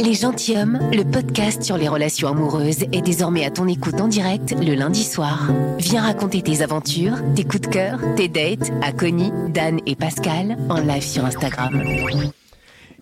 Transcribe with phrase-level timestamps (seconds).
[0.00, 4.54] Les Gentilhommes, le podcast sur les relations amoureuses, est désormais à ton écoute en direct
[4.60, 5.50] le lundi soir.
[5.78, 10.56] Viens raconter tes aventures, tes coups de cœur, tes dates à Connie, Dan et Pascal
[10.68, 11.82] en live sur Instagram.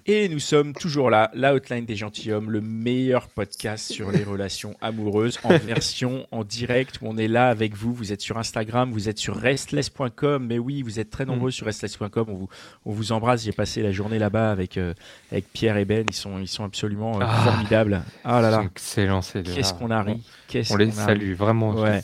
[0.08, 4.77] Et nous sommes toujours là, la Outline des Gentilhommes, le meilleur podcast sur les relations
[4.80, 7.93] amoureuses en version en direct où on est là avec vous.
[7.93, 10.46] Vous êtes sur Instagram, vous êtes sur restless.com.
[10.46, 12.27] Mais oui, vous êtes très nombreux sur restless.com.
[12.29, 12.48] On vous,
[12.84, 13.43] on vous embrasse.
[13.45, 14.95] J'ai passé la journée là-bas avec, euh,
[15.32, 16.04] avec Pierre et Ben.
[16.09, 17.43] Ils sont, ils sont absolument euh, Ah.
[17.45, 18.00] formidables.
[18.23, 20.23] Ah là là, Excellent, c'est qu'est-ce qu'on a ri.
[20.70, 21.73] On les salue, vraiment.
[21.75, 22.03] Ouais.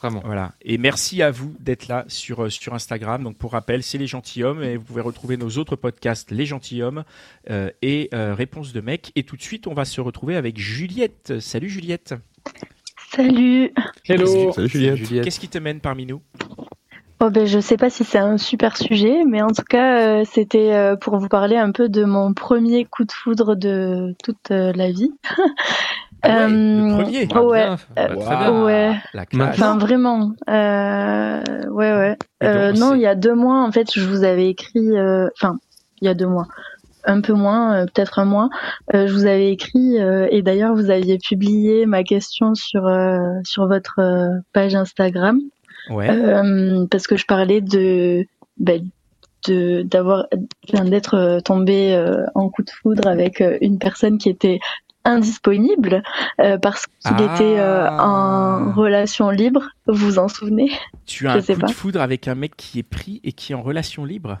[0.00, 0.22] Vraiment.
[0.24, 0.52] Voilà.
[0.62, 3.22] Et merci à vous d'être là sur, euh, sur Instagram.
[3.22, 4.62] Donc, pour rappel, c'est Les Gentilhommes.
[4.62, 7.04] Et vous pouvez retrouver nos autres podcasts, Les Gentilhommes
[7.50, 9.12] euh, et euh, Réponse de mec.
[9.14, 11.40] Et tout de suite, on va se retrouver avec Juliette.
[11.40, 12.14] Salut Juliette.
[13.14, 13.72] Salut.
[14.08, 14.52] Hello.
[14.52, 14.96] Salut Juliette.
[14.96, 15.24] Juliette.
[15.24, 16.22] Qu'est-ce qui te mène parmi nous?
[17.22, 20.24] Oh ben je sais pas si c'est un super sujet, mais en tout cas euh,
[20.24, 24.50] c'était euh, pour vous parler un peu de mon premier coup de foudre de toute
[24.50, 25.12] euh, la vie.
[26.22, 27.28] Ah ouais, le Euh, premier.
[27.34, 27.66] Ah, ouais.
[27.96, 28.64] bah, euh, bien.
[28.64, 28.94] Ouais.
[29.14, 29.24] La.
[29.48, 30.32] Enfin vraiment.
[30.48, 32.16] Euh, ouais ouais.
[32.42, 34.96] Euh, non, il y a deux mois en fait, je vous avais écrit.
[34.96, 35.58] euh, Enfin,
[36.00, 36.46] il y a deux mois.
[37.04, 38.48] Un peu moins, euh, peut-être un mois.
[38.94, 43.18] euh, je vous avais écrit euh, et d'ailleurs vous aviez publié ma question sur euh,
[43.44, 45.40] sur votre euh, page Instagram.
[45.88, 46.10] Ouais.
[46.10, 48.26] Euh, parce que je parlais de
[48.58, 48.82] ben,
[49.48, 50.26] de d'avoir
[50.70, 54.58] d'être tombée euh, en coup de foudre avec euh, une personne qui était
[55.04, 56.02] indisponible
[56.40, 57.34] euh, parce qu'il Ah.
[57.34, 60.70] était euh, en relation libre vous vous en souvenez?
[61.06, 61.66] Tu as je un sais coup pas.
[61.68, 64.38] de foudre avec un mec qui est pris et qui est en relation libre?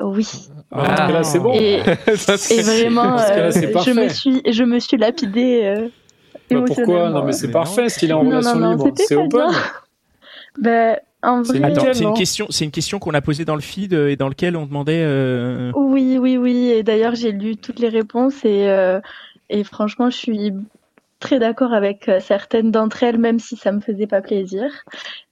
[0.00, 0.26] Oui
[0.70, 1.52] Ah, là, c'est bon.
[1.54, 1.80] et,
[2.16, 5.88] Ça, et c'est- vraiment euh, je me suis je me suis lapidée euh,
[6.50, 7.10] Bah, pourquoi?
[7.10, 7.88] Non, mais c'est parfait non.
[7.88, 8.92] s'il est en Non, relation non, libre.
[8.96, 10.96] C'est pas open.
[11.22, 13.60] en C'est vrai Attends, c'est une question, c'est une question qu'on a posée dans le
[13.60, 15.02] feed et dans lequel on demandait.
[15.04, 16.68] euh, Oui, oui, oui.
[16.70, 19.00] Et d'ailleurs, j'ai lu toutes les réponses et, euh,
[19.50, 20.52] et franchement, je suis
[21.20, 24.64] très d'accord avec euh, certaines d'entre elles, même si ça me faisait pas plaisir.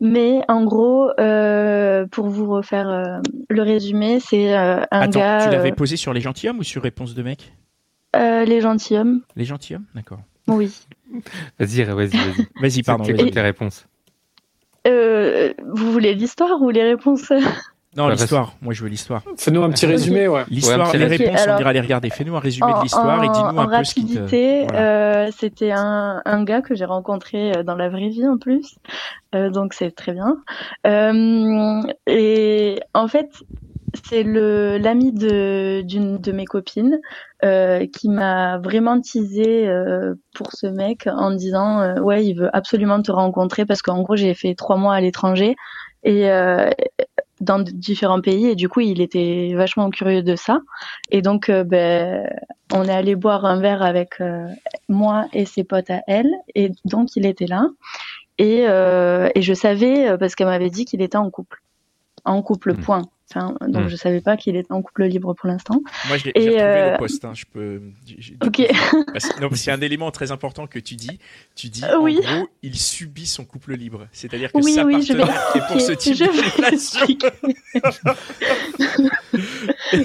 [0.01, 3.19] Mais en gros, euh, pour vous refaire euh,
[3.49, 6.63] le résumé, c'est euh, un Attends, gars, tu l'avais euh, posé sur les gentilshommes ou
[6.63, 7.53] sur réponse de mec?
[8.15, 9.23] Euh, les gentilshommes.
[9.35, 10.21] Les gentilshommes, d'accord.
[10.47, 10.73] Oui.
[11.59, 12.49] Vas-y, vas-y, vas-y.
[12.61, 13.05] Vas-y, pardon.
[13.05, 13.87] Tes réponses?
[14.87, 17.33] Euh, vous voulez l'histoire ou les réponses?
[17.97, 18.53] Non, l'histoire.
[18.61, 19.23] Moi, je veux l'histoire.
[19.37, 20.45] Fais-nous un petit résumé, ouais.
[20.51, 22.11] L'histoire, Ouais, les réponses, on ira les regarder.
[22.11, 24.19] Fais-nous un résumé en, de l'histoire et dis-nous un peu ce qui te.
[24.19, 25.25] rapidité, Voilà.
[25.27, 28.77] euh, c'était un, un gars que j'ai rencontré euh, dans la vraie vie en plus,
[29.35, 30.37] Euh, donc c'est très bien.
[30.87, 33.29] Euh, et en fait,
[34.07, 36.99] c'est le l'ami de d'une de mes copines
[37.45, 42.51] euh, qui m'a vraiment teasé euh, pour ce mec en disant euh, ouais il veut
[42.55, 45.57] absolument te rencontrer parce qu'en gros j'ai fait trois mois à l'étranger
[46.05, 46.69] et euh,
[47.41, 50.61] dans différents pays et du coup il était vachement curieux de ça.
[51.11, 52.29] Et donc euh, ben
[52.73, 54.47] on est allé boire un verre avec euh,
[54.89, 57.67] moi et ses potes à elle et donc il était là.
[58.39, 61.63] Et euh, et je savais euh, parce qu'elle m'avait dit qu'il était en couple.
[62.25, 62.81] En couple Mm.
[62.81, 63.03] point
[63.35, 63.89] enfin donc Mm.
[63.89, 66.63] je savais pas qu'il était en couple libre pour l'instant Moi, j'ai et, j'ai retrouvé
[66.63, 67.25] euh, le post.
[67.25, 67.83] hein, Je peux.
[68.07, 71.19] j'ai- ok a un élément très important que tu dis.
[71.55, 72.19] Tu dis, Euh, oui.
[72.27, 74.07] en gros, il subit son couple libre.
[74.13, 76.49] C'est-à-dire que Oui, sa oui, je vais partenaire est pour ce type de Je vais
[76.57, 77.07] relation.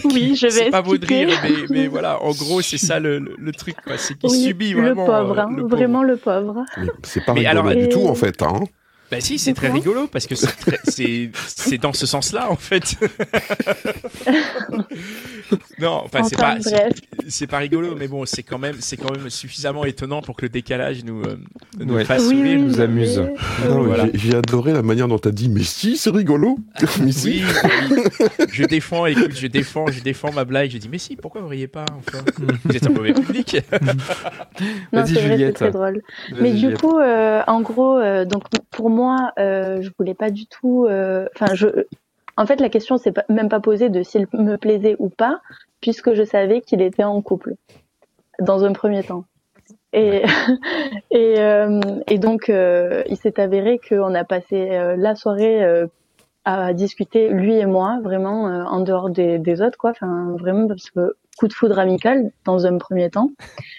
[0.06, 3.00] oui je vais C'est pas beau de rire, mais, mais voilà, en gros, c'est ça
[3.00, 3.76] le, le, le truc.
[3.98, 5.06] C'est qu'il oui, subit le vraiment.
[5.06, 5.76] pauvre, euh, hein, le pauvre.
[5.76, 6.66] vraiment le pauvre
[7.04, 8.42] c'est pas Mais rigolo alors- du Et- tout en fait.
[8.42, 8.60] Hein.
[9.14, 12.96] Bah si, c'est très rigolo parce que c'est dans ce sens-là en fait.
[15.80, 16.58] non, enfin c'est pas
[17.28, 20.44] c'est- pas rigolo, mais bon, c'est quand même c'est quand même suffisamment étonnant pour que
[20.44, 21.38] le décalage nous euh,
[21.80, 22.06] nous Ouais.
[22.06, 22.58] fasse oui, sourire.
[22.58, 23.24] oui, nous amuse.
[23.68, 24.08] voilà.
[24.14, 26.58] j'ai- adoré la manière dont tu as dit, mais si, c'est rigolo.
[27.04, 27.44] mais si.
[27.44, 27.46] Oui,
[27.92, 28.28] oui.
[28.52, 30.72] je défends, écoute, je défends, je défends ma blague.
[30.72, 32.20] Je dis, mais si, pourquoi vous riez pas enfin?
[32.66, 33.58] Vous êtes un mauvais public.
[34.94, 35.56] Non, Vas-y, c'est vrai, c'est Juliette.
[35.56, 36.02] très drôle.
[36.40, 36.80] Mais du Juliette.
[36.82, 40.86] coup, euh, en gros, euh, donc pour moi, euh, je voulais pas du tout.
[40.90, 41.68] euh, Enfin, je.
[42.36, 45.40] En fait, la question s'est même pas posée de s'il me plaisait ou pas,
[45.82, 47.54] puisque je savais qu'il était en couple
[48.40, 49.26] dans un premier temps.
[49.94, 50.24] Et
[51.12, 55.64] et, euh, et donc, euh, il s'est avéré qu'on a passé euh, la soirée
[56.46, 59.92] à discuter lui et moi, vraiment en dehors des, des autres, quoi.
[59.92, 63.30] Enfin, vraiment parce que coup de foudre amical dans un premier temps.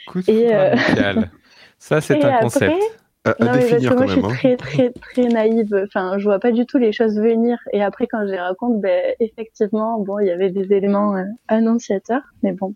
[0.07, 1.31] Coup de foudre amical.
[1.79, 3.04] Ça, c'est un après, concept.
[3.25, 4.29] À, à non, mais parce que moi, quand je suis hein.
[4.29, 5.75] très, très, très naïve.
[5.87, 7.59] Enfin, je vois pas du tout les choses venir.
[7.73, 11.25] Et après, quand je les raconte, ben, effectivement, bon, il y avait des éléments euh,
[11.49, 12.23] annonciateurs.
[12.43, 12.75] Mais bon,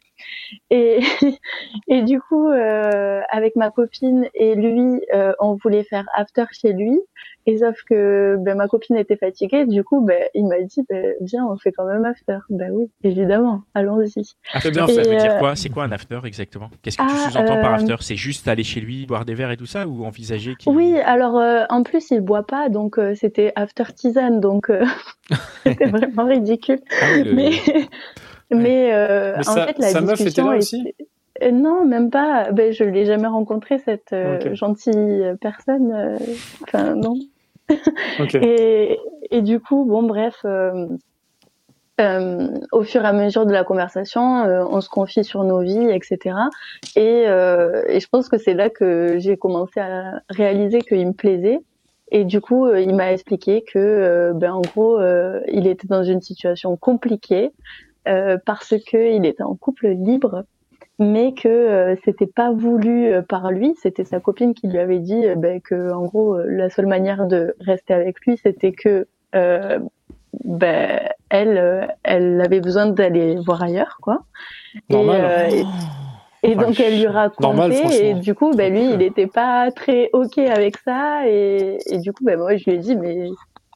[0.71, 1.01] Et,
[1.89, 6.73] et du coup, euh, avec ma copine et lui, euh, on voulait faire after chez
[6.73, 6.99] lui.
[7.47, 11.15] Et sauf que ben, ma copine était fatiguée, du coup, ben, il m'a dit, ben,
[11.23, 12.39] viens, on fait quand même after.
[12.51, 14.35] Ben oui, évidemment, allons-y.
[14.53, 15.57] After, bien ça veut Et, dire euh, quoi?
[15.57, 16.69] C'est quoi un after exactement?
[16.83, 17.97] Qu'est-ce que tu Ah, sous-entends par after?
[18.01, 20.73] C'est juste aller chez lui, boire des verres et tout ça ou envisager qu'il...
[20.73, 24.85] Oui, alors euh, en plus, il boit pas, donc euh, c'était after tisane, donc euh,
[25.65, 26.81] c'était vraiment ridicule.
[27.01, 27.51] Ah oui, le- Mais,
[28.51, 30.95] mais, euh, Mais en fait, la sa meuf était discussion là était- aussi?
[31.43, 32.51] Euh, Non, même pas.
[32.53, 34.55] Ben, je l'ai jamais rencontré cette euh, Ok.
[34.55, 35.93] gentille personne.
[35.93, 36.17] euh,
[36.63, 37.15] Enfin, non.
[38.21, 38.35] Ok.
[38.37, 38.99] Et,
[39.31, 40.87] et du coup, bon, bref, euh,
[42.01, 45.61] euh, au fur et à mesure de la conversation, euh, on se confie sur nos
[45.61, 46.37] vies, etc.
[46.97, 51.13] Et, euh, et je pense que c'est là que j'ai commencé à réaliser qu'il me
[51.13, 51.59] plaisait.
[52.11, 56.23] Et du coup, il m'a expliqué que, ben, en gros, euh, il était dans une
[56.23, 57.51] situation compliquée
[58.07, 60.45] euh, parce que il était en couple libre,
[60.99, 63.75] mais que euh, c'était pas voulu euh, par lui.
[63.81, 66.87] C'était sa copine qui lui avait dit euh, ben, que, en gros, euh, la seule
[66.87, 69.79] manière de rester avec lui, c'était que euh,
[70.45, 71.01] ben,
[71.31, 74.25] elle, euh, elle avait besoin d'aller voir ailleurs, quoi.
[74.91, 75.21] Normal.
[75.53, 75.65] Et, euh,
[76.43, 77.05] et, et Oh, donc elle lui
[77.41, 81.79] Normal, racontait, et du coup, ben, lui, il était pas très ok avec ça, et,
[81.91, 83.29] et du coup, ben, moi, je lui ai dit, mais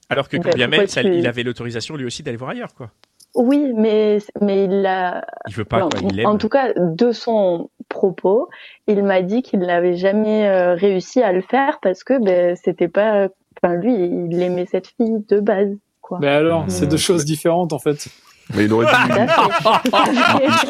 [0.09, 2.91] Alors que quand bien même, il avait l'autorisation lui aussi d'aller voir ailleurs, quoi.
[3.35, 6.01] Oui, mais, mais il l'a, Il veut pas, Non, quoi.
[6.11, 6.27] Il aime.
[6.27, 8.49] en tout cas, de son propos,
[8.87, 12.89] il m'a dit qu'il n'avait jamais euh, réussi à le faire parce que ben, c'était
[12.89, 13.29] pas.
[13.63, 15.71] Enfin, lui, il aimait cette fille de base,
[16.01, 16.19] quoi.
[16.21, 16.71] Mais alors, Mm.
[16.71, 18.09] c'est deux choses différentes en fait.
[18.55, 19.37] Mais il aurait dû, à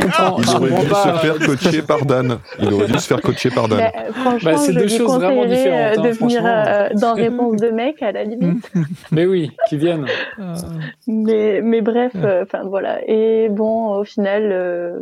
[0.00, 2.38] comprends, il aurait dû se faire coacher par Dan.
[2.60, 3.78] Il aurait dû se faire coacher par Dan.
[3.78, 7.14] Ben, franchement, Bah, c'est deux choses vraiment conseillerais différentes, euh, hein, de venir euh, dans
[7.14, 8.70] Réponse de mec à la limite.
[9.10, 10.06] Mais oui, qui viennent.
[11.06, 13.00] mais, mais bref, euh, enfin voilà.
[13.06, 14.98] Et bon, au final, euh,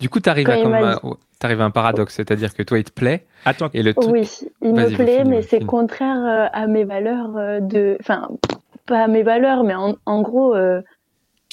[0.00, 1.00] Du coup, tu arrives Quand à,
[1.38, 4.10] t'arrives à un paradoxe, c'est-à-dire que toi, il te plaît, Attends, et le truc.
[4.12, 4.28] oui,
[4.62, 7.96] il me plaît, mais c'est contraire euh, à mes valeurs euh, de.
[8.00, 8.28] Enfin,
[8.86, 10.54] pas à mes valeurs, mais en, en gros.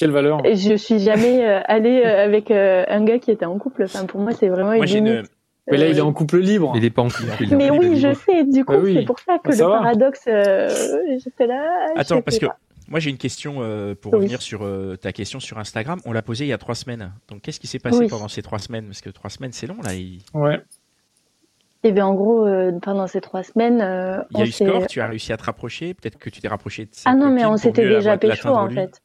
[0.00, 0.40] Quelle valeur?
[0.44, 3.84] Et je suis jamais euh, allée euh, avec euh, un gars qui était en couple.
[3.84, 5.12] Enfin, pour moi, c'est vraiment moi une j'ai limite.
[5.20, 5.26] une.
[5.70, 6.72] Mais là, il est en couple libre.
[6.74, 7.30] Il est pas en couple.
[7.30, 8.20] en Mais oui, je libre.
[8.26, 8.44] sais.
[8.44, 8.94] Du coup, Bah oui.
[8.98, 9.78] c'est pour ça que Bah, ça le va.
[9.80, 10.68] paradoxe, euh,
[11.22, 11.62] j'étais là.
[11.96, 12.56] Attends, parce que pas.
[12.88, 14.20] moi j'ai une question euh, pour Oui.
[14.20, 16.00] revenir sur euh, ta question sur Instagram.
[16.06, 17.12] On l'a posée il y a trois semaines.
[17.28, 18.08] Donc qu'est-ce qui s'est passé Oui.
[18.08, 18.86] pendant ces trois semaines?
[18.86, 19.92] Parce que trois semaines c'est long là.
[19.94, 20.58] Il, Ouais.
[21.84, 24.86] Et bien, en gros, euh, pendant ces trois semaines, euh, il y a eu score.
[24.86, 25.94] Tu as réussi à te rapprocher?
[25.94, 28.74] Peut-être que tu t'es rapproché de Ah non, mais on s'était déjà pécho en lui.
[28.74, 29.00] fait.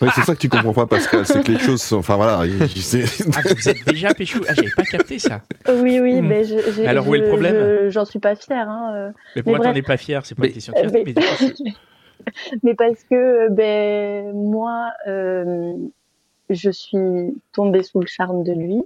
[0.00, 1.24] Oui, c'est ça que tu comprends pas, Pascal.
[1.24, 1.96] C'est que les choses sont.
[1.98, 4.40] Enfin voilà, Ah, vous êtes déjà pécho.
[4.48, 5.40] Ah, j'avais pas capté ça.
[5.68, 6.26] Oui, oui, Hmm.
[6.26, 7.54] mais je, j'ai- Alors, où est le problème?
[7.84, 8.68] je- J'en suis pas fière.
[8.68, 9.10] Hein, euh.
[9.36, 11.14] Mais pourquoi t'en es pas fier C'est pas Mais- une question de fierté.
[11.16, 11.70] Euh,
[12.62, 15.72] Mais parce que ben moi euh,
[16.50, 18.82] je suis tombée sous le charme de lui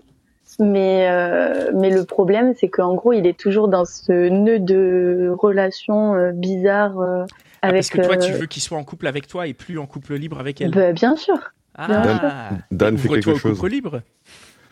[0.58, 5.32] mais euh, mais le problème c'est qu'en gros il est toujours dans ce nœud de
[5.38, 7.24] relation euh, bizarre euh,
[7.62, 9.78] Ah, parce que toi tu euh, veux qu'il soit en couple avec toi et plus
[9.78, 10.70] en couple libre avec elle.
[10.70, 11.38] ben, bien sûr
[11.74, 12.50] Ah.
[12.70, 13.56] Dan fait Ouvre-toi quelque au chose.
[13.58, 14.02] couple libre.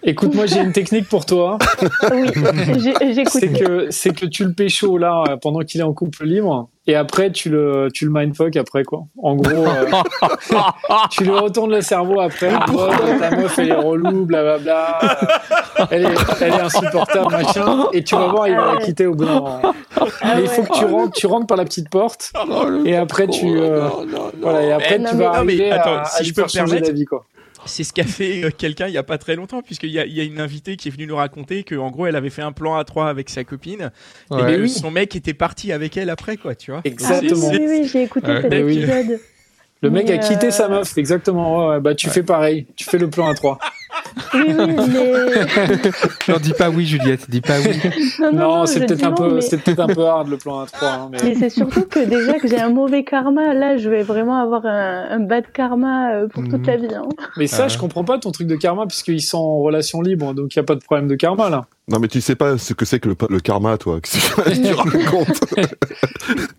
[0.03, 1.59] Écoute, moi, j'ai une technique pour toi.
[2.13, 2.29] oui
[2.79, 6.25] j'ai- j'écoute C'est que, c'est que tu le pécho là pendant qu'il est en couple
[6.27, 9.01] libre et après tu le, tu le mindfuck après quoi.
[9.21, 9.87] En gros, euh,
[11.11, 12.53] tu lui retournes le cerveau après.
[12.53, 14.99] mode, ta meuf elle est relou, blablabla.
[15.81, 17.87] euh, Elle est, elle est insupportable, machin.
[17.93, 19.61] Et tu vas voir, il va la quitter au bout d'un moment.
[20.21, 22.33] Ah Mais il faut que tu rentres, tu rentres par la petite porte.
[22.85, 23.89] Et après tu, euh,
[24.41, 26.81] voilà, et après Eh, tu non, vas arriver attends, à, si à je peux changer
[26.81, 27.25] d'avis quoi.
[27.67, 30.07] C'est ce qu'a fait euh, quelqu'un il y a pas très longtemps, puisqu'il y a,
[30.07, 32.31] il y a une invitée qui est venue nous raconter que en gros elle avait
[32.31, 33.91] fait un plan à trois avec sa copine
[34.31, 34.55] Ouais.
[34.55, 34.69] et oui.
[34.69, 36.81] son mec était parti avec elle après quoi, tu vois.
[36.85, 37.49] Ah, Exactement.
[37.51, 38.43] oui oui j'ai écouté Ouais.
[38.43, 38.79] cet oui.
[38.79, 39.21] épisode
[39.83, 41.69] Le mec a quitté euh, sa meuf, exactement.
[41.69, 43.59] Ouais, bah tu fais pareil, tu fais le plan à trois.
[44.35, 44.75] oui oui mais
[46.29, 47.77] Non, dis pas oui, Juliette, dis pas oui.
[48.21, 50.37] non non, Non, non, c'est peut-être un peu, mais- c'est peut-être un peu hard le
[50.37, 50.89] plan à trois.
[50.89, 51.19] hein, mais...
[51.25, 54.65] Mais c'est surtout que déjà que j'ai un mauvais karma, là je vais vraiment avoir
[54.67, 56.67] un, un bad karma euh, pour toute Mhm.
[56.67, 56.95] la vie.
[56.95, 57.09] Hein.
[57.37, 60.55] Mais ça, je comprends pas ton truc de karma puisqu'ils sont en relation libre, donc
[60.55, 61.65] il y a pas de problème de karma là.
[61.89, 64.01] Non, mais tu sais pas ce que c'est que le, le karma, toi.
[64.03, 64.09] Que
[64.51, 65.41] tu racontes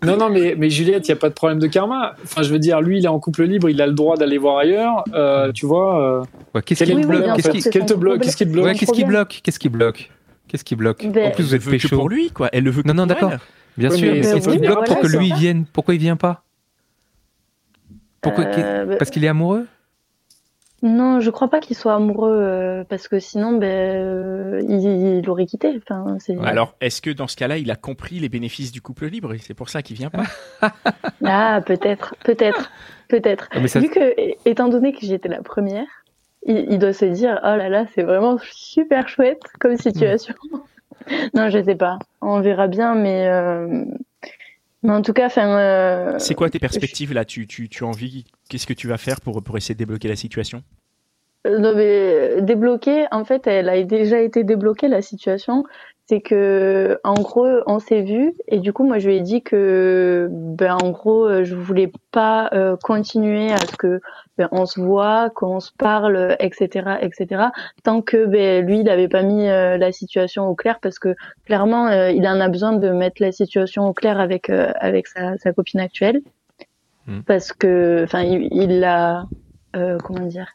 [0.06, 2.14] Non, non, mais, mais Juliette, il y a pas de problème de karma.
[2.24, 4.38] Enfin, je veux dire, lui, il est en couple libre, il a le droit d'aller
[4.38, 5.04] voir ailleurs.
[5.14, 6.24] Euh, tu vois, euh,
[6.56, 7.18] Ouais, qu'est-ce Oui, oui,
[7.64, 7.86] Qu'est-ce qui...
[7.86, 8.22] te bloque.
[8.22, 10.10] Qu'est-ce qui te bloque Ouais, qu'est-ce qui bloque Qu'est-ce qui bloque
[10.48, 11.96] Qu'est-ce qui bloque Ben, En plus, vous Elle êtes veut que pécho.
[11.98, 12.50] pour lui quoi.
[12.54, 13.34] Elle le veut Non, non, d'accord.
[13.78, 16.44] Bien sûr, qu'est-ce qui bloque pour que lui vienne Pourquoi il vient pas
[18.22, 19.68] Pourquoi Euh, Parce qu'il est amoureux
[20.84, 25.30] Non, je crois pas qu'il soit amoureux euh, parce que sinon, ben, euh, il, il
[25.30, 25.78] aurait quitté.
[25.78, 26.38] Enfin, c'est...
[26.44, 29.38] Alors est-ce que dans ce cas-là il a compris les bénéfices du couple libre et
[29.40, 30.24] c'est pour ça qu'il vient pas
[31.26, 32.72] Ah, peut-être, peut-être,
[33.10, 33.50] peut-être.
[33.52, 34.14] Ah, ça- Vu que,
[34.50, 35.86] étant donné que j'étais la première,
[36.48, 40.34] il, il doit se dire oh là là, c'est vraiment super chouette comme situation.
[41.34, 42.00] non, je sais pas.
[42.22, 43.86] On verra bien, mais euh,
[44.84, 47.26] mais en tout cas, euh, C'est quoi tes perspectives là?
[47.26, 50.08] Tu, tu, tu as envie Qu'est-ce que tu vas faire pour, pour essayer de débloquer
[50.08, 50.64] la situation?
[51.46, 55.64] Euh, Non mais débloquer, en fait, elle a déjà été débloquée la situation.
[56.10, 59.42] C'est que en gros, on s'est vu et du coup, moi, je lui ai dit
[59.44, 64.02] que, ben, en gros, euh, je voulais pas euh, continuer à ce que
[64.38, 67.48] ben, on se voit, qu'on se parle, etc., etc.
[67.84, 71.16] Tant que ben, lui, il n'avait pas mis euh, la situation au clair, parce que
[71.46, 75.08] clairement, euh, il en a besoin de mettre la situation au clair avec euh, avec
[75.08, 76.22] sa, sa copine actuelle,
[77.08, 77.22] Hmm.
[77.22, 79.28] parce que, enfin, il, il l'a,
[79.78, 80.52] euh, comment dire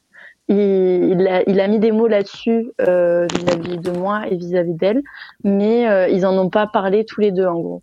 [0.52, 5.02] il, a, il a mis des mots là-dessus euh, vis-à-vis de moi et vis-à-vis d'elle,
[5.44, 7.82] mais euh, ils en ont pas parlé tous les deux en gros.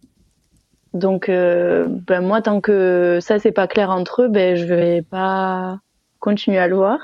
[0.93, 5.01] Donc, euh, ben moi, tant que ça c'est pas clair entre eux, ben je vais
[5.01, 5.79] pas
[6.19, 6.99] continuer à le voir.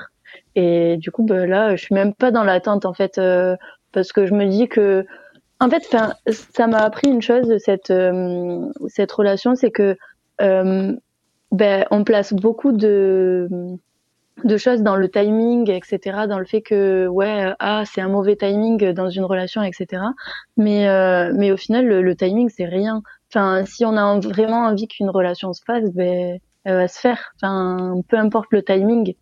[0.54, 3.56] Et du coup, ben là, je suis même pas dans l'attente en fait, euh,
[3.92, 5.06] parce que je me dis que,
[5.60, 5.82] en fait,
[6.28, 9.96] ça m'a appris une chose de cette euh, cette relation, c'est que
[10.38, 13.48] ben on place beaucoup de
[14.44, 18.36] de choses dans le timing, etc., dans le fait que ouais, ah c'est un mauvais
[18.36, 20.02] timing dans une relation, etc.
[20.56, 23.02] Mais euh, mais au final le, le timing c'est rien.
[23.32, 27.00] Enfin si on a en- vraiment envie qu'une relation se fasse, ben elle va se
[27.00, 27.32] faire.
[27.40, 29.14] Enfin peu importe le timing.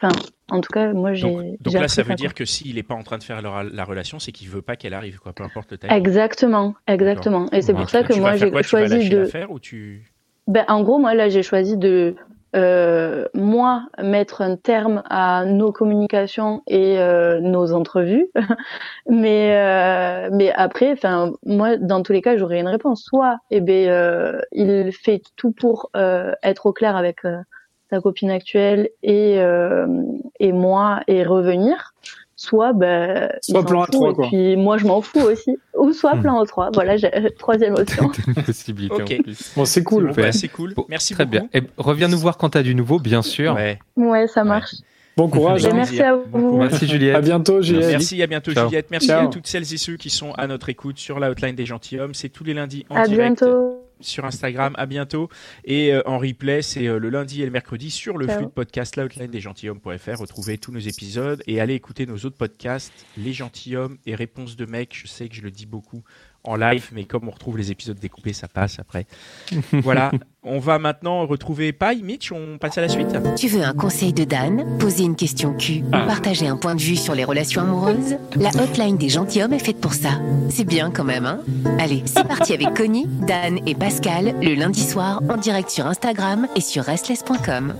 [0.00, 0.14] Enfin
[0.50, 1.56] en tout cas moi j'ai.
[1.60, 3.84] Donc, là, ça veut dire que s'il n'est pas en train de faire la, la
[3.84, 5.96] relation, c'est qu'il veut pas qu'elle arrive, quoi, peu importe le timing.
[5.96, 7.50] Exactement, exactement.
[7.50, 8.62] Et c'est pour ça que moi faire j'ai quoi?
[8.62, 9.18] Tu vas choisi de.
[9.18, 10.04] l'affaire ou tu
[10.46, 12.14] Ben, en gros, moi, là, j'ai choisi de,
[12.56, 18.28] euh, moi, mettre un terme à nos communications et euh, nos entrevues.
[19.08, 23.02] mais, euh, mais après, enfin, moi, dans tous les cas, j'aurais une réponse.
[23.04, 27.38] Soit, eh ben, euh, il fait tout pour euh, être au clair avec euh,
[27.90, 29.38] sa copine actuelle et,
[30.40, 31.94] et moi et revenir.
[32.38, 35.56] Soit, ben, Soit plan fout, A3, et puis moi, je m'en fous aussi.
[35.74, 36.20] Ou soit Hmm.
[36.22, 36.70] plan A3.
[36.74, 38.10] Voilà, j'ai troisième option.
[38.14, 39.52] C'est une possibilité en plus.
[39.56, 40.08] Bon, c'est cool.
[40.08, 40.32] Bon, bah, Ouais.
[40.32, 40.74] c'est cool.
[40.74, 41.46] Bon, Merci Très beaucoup.
[41.50, 41.60] bien.
[41.60, 43.54] Et reviens nous voir quand tu as du nouveau, bien sûr.
[43.54, 43.78] Ouais.
[43.96, 44.74] ouais, ça marche.
[45.16, 45.62] Bon courage.
[45.62, 45.76] Ben, hein.
[45.76, 46.58] merci à vous.
[46.58, 47.16] Merci Juliette.
[47.16, 47.88] À bientôt, Juliette.
[47.88, 48.68] Merci, à bientôt Ciao.
[48.68, 48.90] Juliette.
[48.90, 49.28] Merci Ciao.
[49.28, 52.12] à toutes celles et ceux qui sont à notre écoute sur la hotline des gentilshommes.
[52.12, 53.85] C'est tous les lundis en À direct bientôt.
[54.00, 54.74] Sur Instagram.
[54.76, 55.28] À bientôt.
[55.64, 58.36] Et euh, en replay, c'est euh, le lundi et le mercredi sur le Ciao.
[58.36, 60.18] flux de podcast la hotline des gentilshommes.fr.
[60.18, 64.66] Retrouvez tous nos épisodes et allez écouter nos autres podcasts, Les gentilshommes et Réponses de
[64.66, 64.96] mecs.
[64.96, 66.02] Je sais que je le dis beaucoup
[66.44, 69.06] en live, mais comme on retrouve les épisodes découpés, ça passe après.
[69.72, 70.12] voilà.
[70.48, 72.30] On va maintenant retrouver Pai, Mitch.
[72.30, 73.08] On passe à la suite.
[73.36, 76.80] Tu veux un conseil de Dan, poser une question Q ou partager un point de
[76.80, 78.16] vue sur les relations amoureuses?
[78.36, 80.20] La hotline des gentilshommes est faite pour ça.
[80.48, 81.40] C'est bien quand même, hein?
[81.80, 86.46] Allez, c'est parti avec Connie, Dan et Pascal le lundi soir en direct sur Instagram
[86.54, 87.74] et sur restless.com.